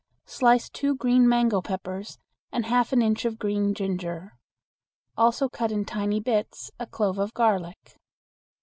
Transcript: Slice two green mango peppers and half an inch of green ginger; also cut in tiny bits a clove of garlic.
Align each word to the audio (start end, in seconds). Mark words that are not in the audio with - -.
Slice 0.25 0.67
two 0.67 0.95
green 0.95 1.29
mango 1.29 1.61
peppers 1.61 2.17
and 2.51 2.65
half 2.65 2.91
an 2.91 3.03
inch 3.03 3.23
of 3.23 3.37
green 3.37 3.75
ginger; 3.75 4.33
also 5.15 5.47
cut 5.47 5.71
in 5.71 5.85
tiny 5.85 6.19
bits 6.19 6.71
a 6.79 6.87
clove 6.87 7.19
of 7.19 7.35
garlic. 7.35 7.99